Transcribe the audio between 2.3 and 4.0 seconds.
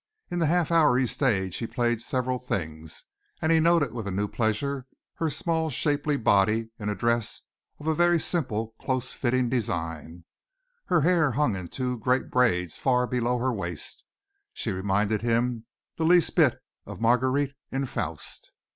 things, and he noted